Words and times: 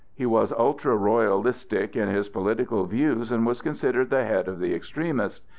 He 0.15 0.25
was 0.25 0.51
ultra 0.53 0.97
Royalistic 0.97 1.95
in 1.95 2.09
his 2.09 2.27
political 2.27 2.87
views 2.87 3.31
and 3.31 3.45
was 3.45 3.61
considered 3.61 4.09
the 4.09 4.25
head 4.25 4.47
of 4.47 4.57
the 4.59 4.73
extremists. 4.73 5.45